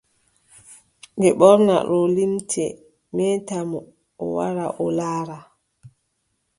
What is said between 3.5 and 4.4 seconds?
mo, o